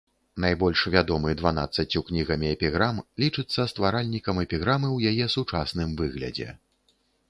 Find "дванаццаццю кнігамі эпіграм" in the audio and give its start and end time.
1.41-2.95